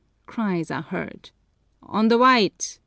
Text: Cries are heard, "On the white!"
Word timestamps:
Cries 0.25 0.71
are 0.71 0.81
heard, 0.81 1.29
"On 1.83 2.07
the 2.07 2.17
white!" 2.17 2.79